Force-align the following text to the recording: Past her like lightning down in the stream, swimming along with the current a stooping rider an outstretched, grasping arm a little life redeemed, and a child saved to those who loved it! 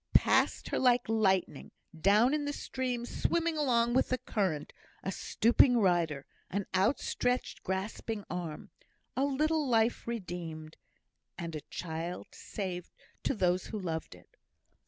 Past 0.15 0.69
her 0.69 0.79
like 0.79 1.07
lightning 1.07 1.69
down 1.95 2.33
in 2.33 2.45
the 2.45 2.53
stream, 2.53 3.05
swimming 3.05 3.55
along 3.55 3.93
with 3.93 4.09
the 4.09 4.17
current 4.17 4.73
a 5.03 5.11
stooping 5.11 5.77
rider 5.77 6.25
an 6.49 6.65
outstretched, 6.73 7.61
grasping 7.61 8.23
arm 8.27 8.71
a 9.15 9.23
little 9.25 9.67
life 9.67 10.07
redeemed, 10.07 10.77
and 11.37 11.55
a 11.55 11.61
child 11.69 12.29
saved 12.31 12.91
to 13.21 13.35
those 13.35 13.67
who 13.67 13.77
loved 13.77 14.15
it! 14.15 14.37